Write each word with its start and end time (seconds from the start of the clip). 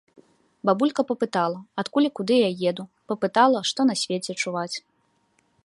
Бабулька 0.69 1.03
папытала, 1.09 1.59
адкуль 1.83 2.07
і 2.09 2.11
куды 2.19 2.35
я 2.47 2.71
еду, 2.71 2.83
папытала, 3.13 3.59
што 3.73 3.81
на 3.91 3.95
свеце 4.05 4.31
чуваць. 4.41 4.77